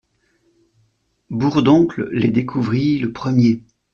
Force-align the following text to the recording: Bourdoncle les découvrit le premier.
Bourdoncle 1.29 2.09
les 2.11 2.31
découvrit 2.31 2.97
le 2.97 3.13
premier. 3.13 3.61